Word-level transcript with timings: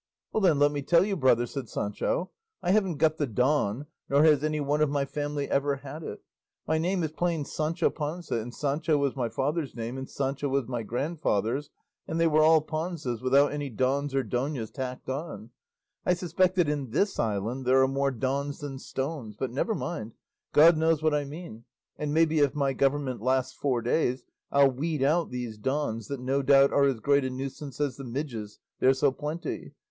"Well 0.33 0.41
then, 0.41 0.57
let 0.57 0.71
me 0.71 0.81
tell 0.81 1.05
you, 1.05 1.15
brother," 1.15 1.45
said 1.45 1.69
Sancho, 1.69 2.31
"I 2.63 2.71
haven't 2.71 2.97
got 2.97 3.17
the 3.19 3.27
'Don,' 3.27 3.85
nor 4.09 4.23
has 4.23 4.43
any 4.43 4.59
one 4.59 4.81
of 4.81 4.89
my 4.89 5.05
family 5.05 5.47
ever 5.51 5.75
had 5.75 6.01
it; 6.01 6.23
my 6.67 6.79
name 6.79 7.03
is 7.03 7.11
plain 7.11 7.45
Sancho 7.45 7.91
Panza, 7.91 8.39
and 8.39 8.51
Sancho 8.51 8.97
was 8.97 9.15
my 9.15 9.29
father's 9.29 9.75
name, 9.75 9.99
and 9.99 10.09
Sancho 10.09 10.49
was 10.49 10.67
my 10.67 10.81
grandfather's 10.81 11.69
and 12.07 12.19
they 12.19 12.25
were 12.25 12.41
all 12.41 12.61
Panzas, 12.63 13.21
without 13.21 13.51
any 13.51 13.69
Dons 13.69 14.15
or 14.15 14.23
Donas 14.23 14.71
tacked 14.71 15.07
on; 15.07 15.51
I 16.03 16.15
suspect 16.15 16.55
that 16.55 16.67
in 16.67 16.89
this 16.89 17.19
island 17.19 17.67
there 17.67 17.83
are 17.83 17.87
more 17.87 18.09
Dons 18.09 18.57
than 18.57 18.79
stones; 18.79 19.35
but 19.37 19.51
never 19.51 19.75
mind; 19.75 20.13
God 20.51 20.77
knows 20.77 21.03
what 21.03 21.13
I 21.13 21.25
mean, 21.25 21.65
and 21.99 22.11
maybe 22.11 22.39
if 22.39 22.55
my 22.55 22.73
government 22.73 23.21
lasts 23.21 23.53
four 23.55 23.83
days 23.83 24.23
I'll 24.51 24.71
weed 24.71 25.03
out 25.03 25.29
these 25.29 25.59
Dons 25.59 26.07
that 26.07 26.19
no 26.19 26.41
doubt 26.41 26.73
are 26.73 26.85
as 26.85 26.99
great 26.99 27.23
a 27.23 27.29
nuisance 27.29 27.79
as 27.79 27.97
the 27.97 28.03
midges, 28.03 28.57
they're 28.79 28.95
so 28.95 29.11
plenty. 29.11 29.75